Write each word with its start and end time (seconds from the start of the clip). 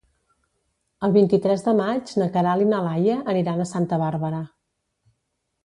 El 1.07 1.13
vint-i-tres 1.17 1.65
de 1.67 1.73
maig 1.81 2.15
na 2.21 2.29
Queralt 2.37 2.67
i 2.67 2.69
na 2.71 2.81
Laia 2.89 3.21
aniran 3.35 3.61
a 3.67 3.71
Santa 3.75 4.03
Bàrbara. 4.07 4.43